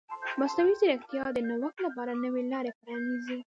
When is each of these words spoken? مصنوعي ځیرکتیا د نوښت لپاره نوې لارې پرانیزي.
مصنوعي 0.39 0.73
ځیرکتیا 0.79 1.23
د 1.33 1.37
نوښت 1.49 1.77
لپاره 1.85 2.19
نوې 2.23 2.41
لارې 2.51 2.71
پرانیزي. 2.79 3.39